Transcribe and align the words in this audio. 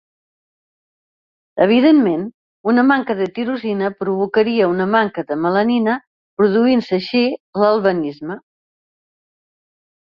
Evidentment, 1.65 2.23
una 2.73 2.85
manca 2.93 3.17
de 3.21 3.27
tirosina 3.37 3.91
provocaria 3.99 4.71
una 4.73 4.89
manca 4.97 5.27
de 5.33 5.39
melanina, 5.45 6.01
produint-se 6.43 7.01
així 7.03 7.25
l'albinisme. 7.63 8.43